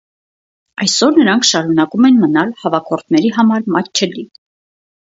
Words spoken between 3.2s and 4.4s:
համար մատչելի։